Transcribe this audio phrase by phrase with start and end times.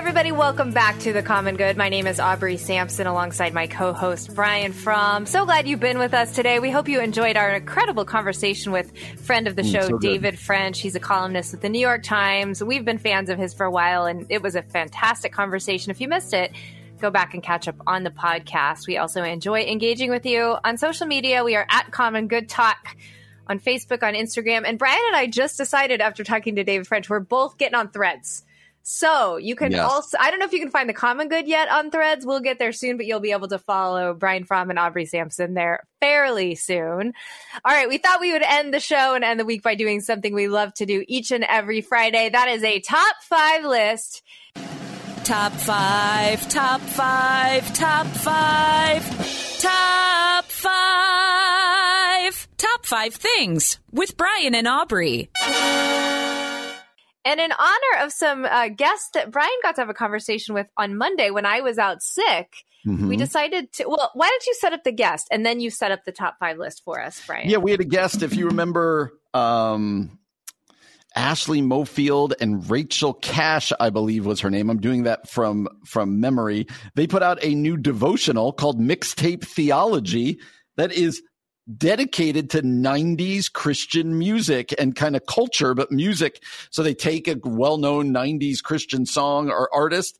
[0.00, 1.76] everybody, welcome back to The Common Good.
[1.76, 5.26] My name is Aubrey Sampson alongside my co host, Brian Fromm.
[5.26, 6.58] So glad you've been with us today.
[6.58, 9.98] We hope you enjoyed our incredible conversation with friend of the mm, show, so.
[9.98, 10.80] David French.
[10.80, 12.64] He's a columnist with the New York Times.
[12.64, 15.90] We've been fans of his for a while, and it was a fantastic conversation.
[15.90, 16.52] If you missed it,
[16.98, 18.86] go back and catch up on the podcast.
[18.86, 21.44] We also enjoy engaging with you on social media.
[21.44, 22.96] We are at Common Good Talk
[23.46, 24.62] on Facebook, on Instagram.
[24.64, 27.90] And Brian and I just decided after talking to David French, we're both getting on
[27.90, 28.44] threads.
[28.82, 29.88] So you can Yes.
[29.88, 32.24] also, I don't know if you can find the common good yet on threads.
[32.24, 35.54] We'll get there soon, but you'll be able to follow Brian Fromm and Aubrey Sampson
[35.54, 37.12] there fairly soon.
[37.64, 37.88] All right.
[37.88, 40.48] We thought we would end the show and end the week by doing something we
[40.48, 42.30] love to do each and every Friday.
[42.30, 44.22] That is a top five list.
[45.24, 55.30] Top five, top five, top five, top five, top five things with Brian and Aubrey.
[57.24, 60.66] And in honor of some uh, guests that Brian got to have a conversation with
[60.76, 62.52] on Monday when I was out sick,
[62.86, 63.08] Mm-hmm.
[63.08, 65.92] we decided to, well, why don't you set up the guest and then you set
[65.92, 67.46] up the top five list for us, Brian?
[67.50, 70.18] Yeah, we had a guest, if you remember, um,
[71.14, 74.70] Ashley Mofield and Rachel Cash, I believe was her name.
[74.70, 76.68] I'm doing that from from memory.
[76.94, 80.38] They put out a new devotional called Mixtape Theology
[80.78, 81.20] that is
[81.76, 86.42] dedicated to 90s Christian music and kind of culture, but music.
[86.70, 90.18] So they take a well-known 90s Christian song or artist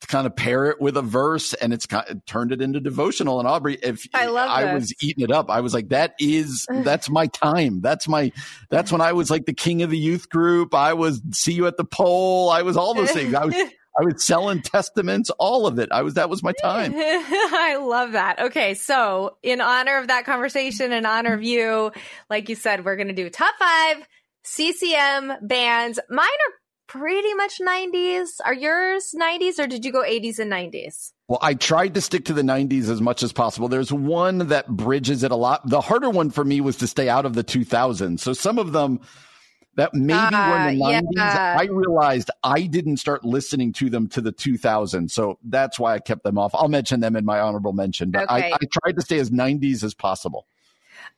[0.00, 2.80] to kind of pair it with a verse and it's kind of turned it into
[2.80, 3.38] devotional.
[3.38, 4.74] And Aubrey, if I love I this.
[4.74, 7.80] was eating it up, I was like, that is, that's my time.
[7.80, 8.32] That's my,
[8.70, 10.74] that's when I was like the king of the youth group.
[10.74, 12.50] I was see you at the pole.
[12.50, 13.34] I was all those things.
[13.34, 13.54] I was,
[13.98, 15.90] I was selling testaments, all of it.
[15.92, 16.92] I was, that was my time.
[16.96, 18.38] I love that.
[18.38, 21.92] Okay, so in honor of that conversation, in honor of you,
[22.28, 24.06] like you said, we're going to do top five
[24.44, 25.98] CCM bands.
[26.08, 26.54] Mine are
[26.86, 28.28] pretty much 90s.
[28.44, 31.12] Are yours 90s or did you go 80s and 90s?
[31.28, 33.68] Well, I tried to stick to the 90s as much as possible.
[33.68, 35.68] There's one that bridges it a lot.
[35.68, 38.18] The harder one for me was to stay out of the 2000s.
[38.18, 39.00] So some of them
[39.80, 41.56] that maybe were in the Ah, 90s, yeah.
[41.58, 45.10] I realized I didn't start listening to them to the 2000s.
[45.10, 46.54] So that's why I kept them off.
[46.54, 48.50] I'll mention them in my honorable mention, but Okay.
[48.52, 50.46] I, I tried to stay as 90s as possible.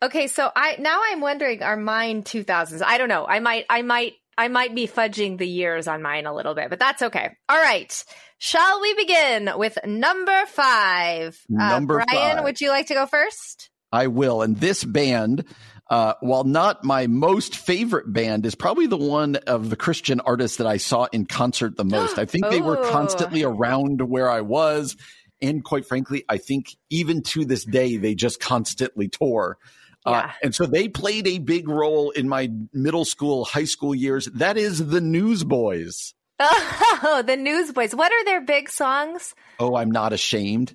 [0.00, 2.82] Okay, so I now I'm wondering are mine 2000s?
[2.84, 3.26] I don't know.
[3.26, 6.70] I might I might I might be fudging the years on mine a little bit,
[6.70, 7.36] but that's okay.
[7.48, 8.04] All right.
[8.38, 11.46] Shall we begin with number 5?
[11.48, 12.44] Number uh, Brian, five.
[12.44, 13.70] would you like to go first?
[13.92, 14.42] I will.
[14.42, 15.44] And this band,
[15.92, 20.56] uh, while not my most favorite band, is probably the one of the Christian artists
[20.56, 22.18] that I saw in concert the most.
[22.18, 22.90] I think they were Oh.
[22.90, 24.96] constantly around where I was.
[25.42, 29.58] And quite frankly, I think even to this day, they just constantly tour.
[30.06, 34.26] Uh, and so they played a big role in my middle school, high school years.
[34.34, 36.14] That is the Newsboys.
[36.40, 37.94] Oh, the Newsboys.
[37.94, 39.34] What are their big songs?
[39.60, 40.74] Oh, I'm not ashamed.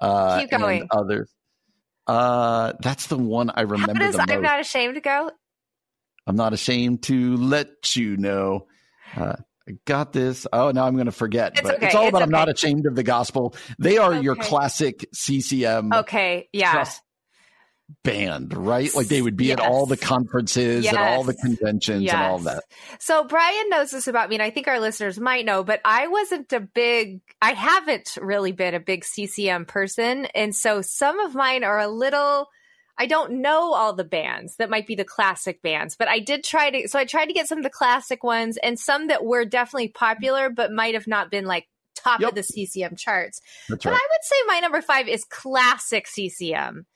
[0.00, 0.80] Uh, Keep going.
[0.80, 1.30] And others.
[2.06, 4.30] Uh, that's the one I How remember does the most.
[4.30, 5.30] I'm not ashamed to go?
[6.26, 8.66] I'm not ashamed to let you know.
[9.16, 9.36] Uh,
[9.68, 10.46] I got this.
[10.52, 11.52] Oh, now I'm going to forget.
[11.52, 13.54] It's but okay, it's all it's about I'm not ashamed of the gospel.
[13.78, 16.72] They are your classic CCM Okay, yeah.
[16.72, 17.02] trust
[18.02, 18.94] band, right?
[18.94, 20.08] Like they would be at all the Yes.
[20.08, 21.42] conferences and all the Yes.
[21.42, 22.64] conventions and all that.
[22.98, 26.06] So Brian knows this about me, and I think our listeners might know, but I
[26.06, 30.26] wasn't a big, I haven't really been a big CCM person.
[30.34, 32.48] And so some of mine are a little,
[32.98, 36.44] I don't know all the bands that might be the classic bands, but I did
[36.44, 39.24] try to, so I tried to get some of the classic ones and some that
[39.24, 42.30] were definitely popular, but might have not been like top Yep.
[42.30, 43.40] of the CCM charts.
[43.68, 43.96] That's But right.
[43.96, 46.86] I would say my number five is classic CCM.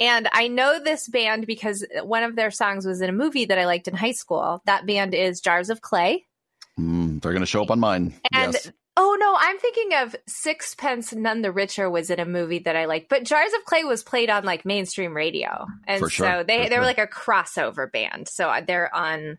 [0.00, 3.58] And I know this band because one of their songs was in a movie that
[3.58, 4.62] I liked in high school.
[4.66, 6.26] That band is Jars of Clay.
[6.78, 8.14] Mm, they're going to show up on mine.
[8.32, 8.72] And yes.
[8.96, 12.86] oh no, I'm thinking of Sixpence None the Richer was in a movie that I
[12.86, 13.08] liked.
[13.08, 15.66] But Jars of Clay was played on like mainstream radio.
[15.86, 18.28] And sure, so they for they were like a crossover band.
[18.28, 19.38] So they're on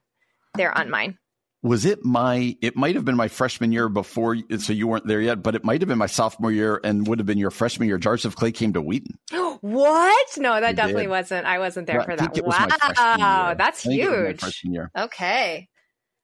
[0.55, 1.17] they're on mine.
[1.65, 5.19] Was it my it might have been my freshman year before so you weren't there
[5.19, 7.87] yet but it might have been my sophomore year and would have been your freshman
[7.87, 7.97] year.
[7.97, 9.17] Jars of clay came to wheaton.
[9.61, 10.27] What?
[10.37, 11.09] No that It definitely did.
[11.09, 12.37] wasn't i wasn't there for that.
[12.37, 14.39] it was my freshman wow that's I think it was my huge.
[14.41, 14.91] freshman year.
[14.95, 15.67] Okay.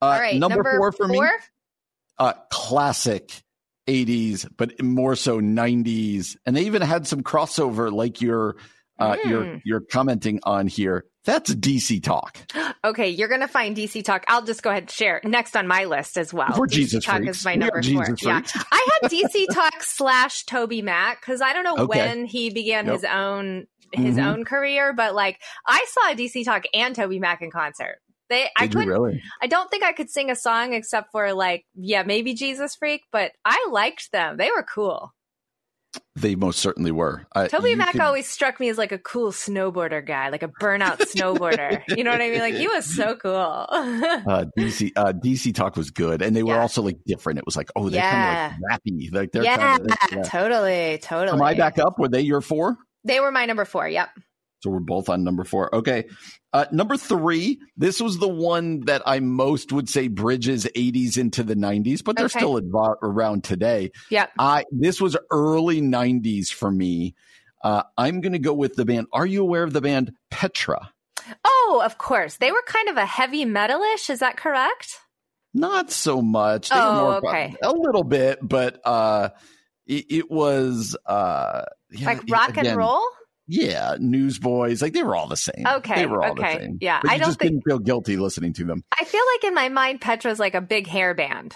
[0.00, 1.20] Uh, all right number, four for me?
[2.18, 3.42] uh classic
[3.88, 8.56] 80s but more so 90s and they even had some crossover like you're
[9.02, 9.60] uh, you're Mm.
[9.64, 12.38] you're commenting on here that's dc talk
[12.84, 15.84] okay you're gonna find dc talk i'll just go ahead and share next on my
[15.84, 17.38] list as well We're dc Jesus talk freaks.
[17.38, 21.64] is my number four yeah i had dc talk slash toby mac because i don't
[21.64, 21.98] know Okay.
[21.98, 22.94] when he began Yep.
[22.94, 24.24] his own his Mhm.
[24.26, 27.98] own career but like i saw dc talk and toby mac in concert
[28.30, 31.66] they i couldn't really I don't think I could sing a song except for like,
[31.74, 34.36] yeah, maybe Jesus Freak, but I liked them.
[34.38, 35.12] They were cool.
[36.16, 40.06] They most certainly were uh, Toby Mac always struck me as like a cool snowboarder
[40.06, 41.82] guy, like a burnout snowboarder.
[41.96, 42.40] You know what I mean?
[42.40, 43.32] Like he was so cool.
[43.36, 46.60] uh, DC uh, DC Talk was good, and they were Yeah.
[46.62, 47.38] also like different.
[47.38, 48.10] It was like, oh, they're Yeah.
[48.10, 49.12] kind of like rappy.
[49.14, 49.96] Like they're yeah, kind of.
[50.12, 50.22] Yeah.
[50.22, 51.36] totally, totally.
[51.36, 51.98] Am I back up?
[51.98, 52.76] Were they your four?
[53.04, 53.88] They were my number four.
[53.88, 54.08] Yep.
[54.62, 55.74] So we're both on number four.
[55.74, 56.04] Okay,
[56.52, 57.58] uh, number three.
[57.76, 62.16] This was the one that I most would say bridges '80s into the '90s, but
[62.16, 62.38] they're Okay.
[62.38, 63.90] still advo- around today.
[64.10, 64.26] Yeah.
[64.38, 67.14] I this was early '90s for me.
[67.64, 69.06] Uh, I'm going to go with the band.
[69.12, 70.90] Are you aware of the band Petra?
[71.44, 72.36] Oh, of course.
[72.36, 74.10] They were kind of a heavy metalish.
[74.10, 74.98] Is that correct?
[75.54, 76.70] Not so much.
[76.70, 77.54] They were Oh, more- okay.
[77.62, 79.28] A little bit, but uh,
[79.86, 83.04] it, it was uh, yeah, like rock again, and roll?
[83.54, 85.64] Yeah, Newsboys, like they were all the same.
[85.66, 86.78] Okay, they were all okay, the same.
[86.80, 88.82] yeah, I don't just think- didn't feel guilty listening to them.
[88.98, 91.54] I feel like in my mind, Petra's like a big hair band.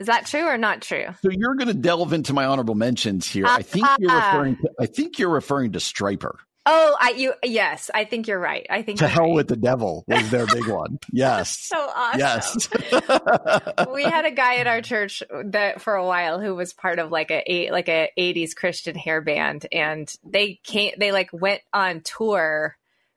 [0.00, 1.06] Is that true or not true?
[1.22, 3.46] So you're going to delve into my honorable mentions here.
[3.46, 4.32] I think you're Ah.
[4.32, 4.70] referring to.
[4.80, 6.34] I think you're referring to Stryper.
[6.66, 8.66] Oh, I you yes, I think you're right.
[8.70, 9.34] I think To hell right.
[9.34, 10.98] with the devil was their big one.
[11.12, 11.58] Yes.
[11.58, 12.20] so awesome.
[12.20, 12.68] Yes.
[13.92, 17.10] we had a guy at our church that for a while who was part of
[17.10, 22.00] like a like a 80s Christian hair band and they came they like went on
[22.00, 22.76] tour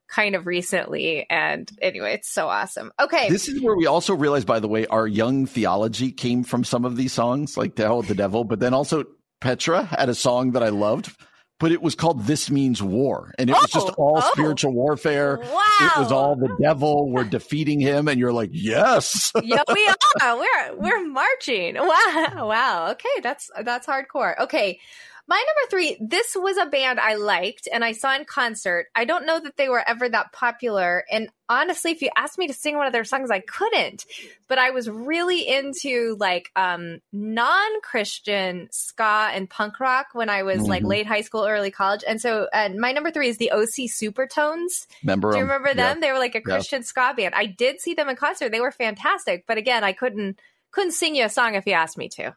[0.09, 2.91] kind of recently and anyway it's so awesome.
[2.99, 3.29] Okay.
[3.29, 6.85] This is where we also realized, by the way, our young theology came from some
[6.85, 9.05] of these songs, like To Hell with the Devil, but then also
[9.39, 11.13] Petra had a song that I loved,
[11.59, 13.33] but it was called This Means War.
[13.39, 14.29] And it was just Oh, all oh.
[14.33, 15.39] spiritual warfare.
[15.39, 15.61] wow.
[15.81, 17.09] It was all the devil.
[17.09, 18.07] We're defeating him.
[18.07, 19.31] And you're like, yes.
[19.43, 19.89] yeah, we
[20.21, 20.37] are.
[20.37, 21.75] We're we're marching.
[21.75, 22.27] Wow.
[22.47, 22.91] Wow.
[22.91, 24.37] Okay, that's that's hardcore.
[24.39, 24.79] Okay.
[25.29, 28.87] My number three, this was a band I liked and I saw in concert.
[28.95, 31.03] I don't know that they were ever that popular.
[31.11, 34.05] And honestly, if you asked me to sing one of their songs, I couldn't.
[34.47, 40.61] But I was really into like um non-Christian ska and punk rock when I was
[40.61, 40.87] like Mhm.
[40.87, 42.03] late high school, early college.
[42.07, 44.87] And so uh, my number three is the OC Supertones.
[45.03, 45.75] Remember Do you remember Yeah.
[45.75, 45.99] them?
[45.99, 46.55] They were like a Yeah.
[46.55, 47.35] Christian ska band.
[47.35, 48.49] I did see them in concert.
[48.51, 49.45] They were fantastic.
[49.45, 50.39] But again, I couldn't
[50.71, 52.35] couldn't sing you a song if you asked me to.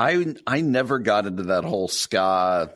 [0.00, 2.72] I I never got into that whole ska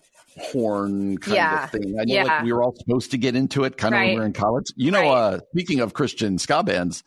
[0.52, 1.64] horn kind Yeah.
[1.64, 1.96] of thing.
[1.98, 2.24] I know Yeah.
[2.24, 4.32] like we were all supposed to get into it kind of when we were in
[4.32, 4.66] college.
[4.76, 5.08] You know, Right.
[5.36, 7.02] uh speaking of Christian ska bands,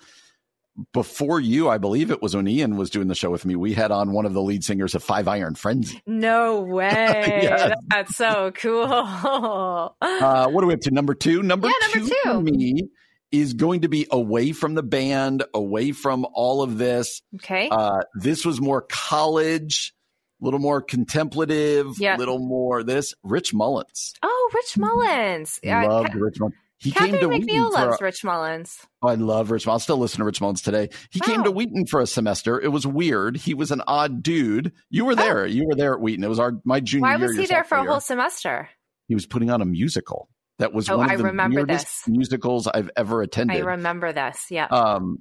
[0.94, 3.74] before you, I believe it was when Ian was doing the show with me, we
[3.74, 6.02] had on one of the lead singers of Five Iron Frenzy.
[6.06, 7.40] No way.
[7.44, 7.74] Yes.
[7.88, 8.84] That's so cool.
[10.02, 10.92] Uh what are we up to?
[10.92, 11.44] Number two?
[11.44, 12.42] Number, Yeah, number for two.
[12.44, 12.90] me
[13.32, 17.22] is going to be away from the band, away from all of this.
[17.36, 17.68] okay.
[17.70, 19.94] Uh, this was more college,
[20.42, 22.16] a little more contemplative, a Yeah.
[22.18, 23.14] little more this.
[23.24, 24.14] Rich Mullins.
[24.24, 25.60] oh, Rich Mullins.
[25.64, 26.56] Yeah, Loved Rich Mullins.
[26.80, 28.78] He Catherine came to McNeil Wheaton loves A, Rich Mullins.
[29.02, 29.76] oh, I love Rich Mullins.
[29.78, 30.90] I'll still listen to Rich Mullins today.
[31.10, 32.62] He came to Wheaton for a semester.
[32.62, 33.36] It was weird.
[33.36, 34.72] He was an odd dude.
[34.92, 35.48] You were there.
[35.48, 36.24] You were there at Wheaton.
[36.24, 37.10] It was our my junior Oh.
[37.10, 37.28] Why year.
[37.28, 38.70] was your he there for a whole semester?
[39.08, 40.30] He was putting on a musical.
[40.60, 42.08] That was Oh, one of I the remember weirdest this.
[42.08, 43.58] musicals I've ever attended.
[43.58, 44.46] I remember this.
[44.52, 44.66] Yeah.
[44.66, 45.18] um,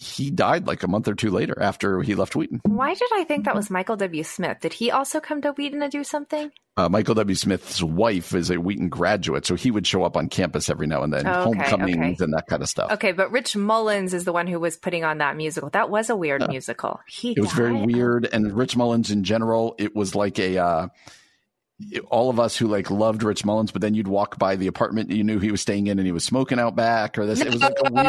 [0.00, 2.60] he died like a month or two later after he left Wheaton.
[2.64, 4.22] Why did I think that was Michael W.
[4.22, 4.58] Smith?
[4.60, 6.50] Did he also come to Wheaton to do something?
[6.76, 7.34] Uh, Michael W.
[7.34, 11.02] Smith's wife is a Wheaton graduate, so he would show up on campus every now
[11.02, 12.24] and then, Oh, okay, homecomings okay.
[12.24, 12.92] and that kind of stuff.
[12.92, 15.70] Okay, but Rich Mullins is the one who was putting on that musical.
[15.70, 16.48] That was a weird Yeah.
[16.48, 17.00] musical.
[17.08, 20.58] He It was very weird, and Rich Mullins in general, it was like a.
[20.58, 20.88] Uh,
[22.10, 25.12] all of us who like loved Rich Mullins, but then you'd walk by the apartment
[25.12, 27.40] you knew he was staying in, and he was smoking out back, or this.
[27.40, 28.04] It was like a weird.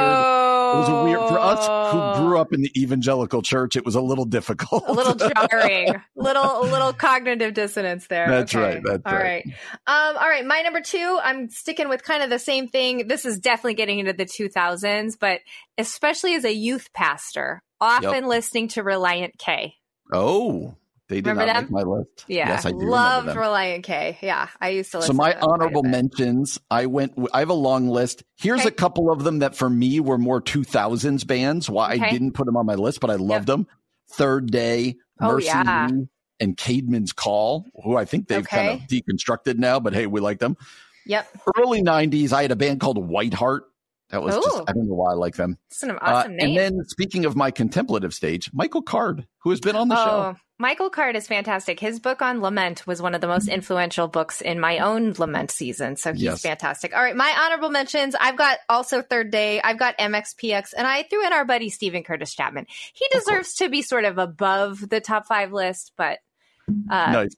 [0.73, 3.75] It was a weird for us who grew up in the evangelical church.
[3.75, 4.83] It was a little difficult.
[4.88, 8.27] a little jarring, little a little cognitive dissonance there.
[8.29, 8.75] That's Okay.
[8.75, 9.43] right, that's All right.
[9.45, 10.11] right.
[10.11, 10.45] Um, all right.
[10.45, 11.19] My number two.
[11.23, 13.07] I'm sticking with kind of the same thing.
[13.07, 15.41] This is definitely getting into the 2000s, but
[15.77, 19.75] especially as a youth pastor, often listening to Relient K.
[20.13, 20.75] oh,
[21.10, 21.63] They did Remember not them?
[21.66, 22.25] make my list.
[22.28, 23.30] Yeah, Yes, I do loved.
[23.30, 24.18] Relient K.
[24.22, 25.01] Yeah, I used to.
[25.01, 27.13] So my to them quite a honorable mentions, I went.
[27.34, 28.24] I have a long list.
[28.38, 28.70] Here's Okay.
[28.70, 31.70] a couple of them that for me were more 2000s bands.
[31.70, 32.06] Why Okay.
[32.06, 33.68] I didn't put them on my list, but I loved them.
[34.12, 35.89] Third Day, Oh, Mercy yeah.
[36.42, 40.39] And Caedmon's Call, who I think they've kind of deconstructed now, but hey, we like
[40.39, 40.56] them.
[41.06, 43.62] Yep, Early 90s, I had a band called Whiteheart.
[44.10, 45.58] That was just, I don't know why I like them.
[45.70, 46.39] it's an Uh, name.
[46.39, 50.04] and then speaking of my contemplative stage, Michael Card, who has been on the oh,
[50.04, 50.36] show.
[50.58, 51.80] Michael Card is fantastic.
[51.80, 55.51] His book on lament was one of the most influential books in my own lament
[55.51, 55.96] season.
[55.96, 56.42] So he's Yes.
[56.42, 56.94] fantastic.
[56.96, 58.16] All right, my honorable mentions.
[58.20, 59.62] I've got also Third Day.
[59.62, 62.66] I've got MXPX, and I threw in our buddy Steven Curtis Chapman.
[62.94, 66.18] He deserves to be sort of above the top five list, but
[66.89, 67.36] uh, nice.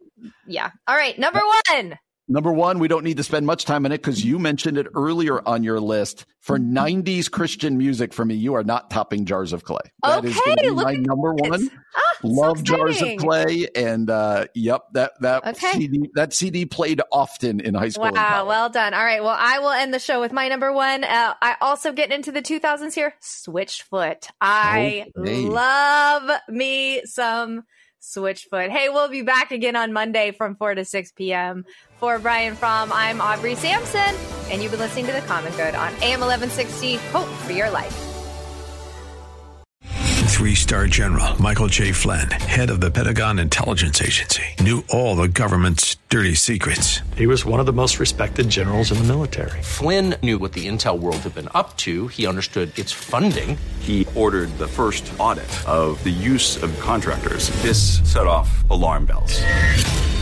[0.47, 0.71] yeah.
[0.87, 1.99] All right, number one.
[2.31, 4.87] Number one, we don't need to spend much time on it because you mentioned it
[4.95, 6.25] earlier on your list.
[6.39, 9.81] For 90s Christian music, for me, you are not topping Jars of Clay.
[10.03, 11.49] That is Okay, gonna be look my number this.
[11.49, 11.69] one.
[11.93, 13.09] Ah, so Love Jars of.
[13.17, 13.67] Clay.
[13.75, 15.73] And uh, yep, that, that, Okay.
[15.73, 18.09] CD, that CD played often in high school.
[18.13, 18.93] Wow, well done.
[18.93, 21.03] All right, well, I will end the show with my number one.
[21.03, 23.13] Uh, I also get into the 2000s here.
[23.21, 24.27] Switchfoot.
[24.39, 25.45] I Okay.
[25.45, 27.63] love me some
[28.01, 28.69] Switchfoot.
[28.69, 31.65] Hey, we'll be back again on Monday from 4 to 6 p.m.
[32.01, 34.15] For Brian Fromm, I'm Aubrey Sampson,
[34.49, 36.95] and you've been listening to The Common Good on AM 1160.
[36.95, 37.95] Hope for your life.
[40.29, 41.91] Three star general Michael J.
[41.91, 47.01] Flynn, head of the Pentagon Intelligence Agency, knew all the government's dirty secrets.
[47.15, 49.61] He was one of the most respected generals in the military.
[49.61, 52.07] Flynn knew what the intel world had been up to.
[52.07, 53.59] He understood its funding.
[53.81, 57.49] He ordered the first audit of the use of contractors.
[57.61, 59.43] This set off alarm bells.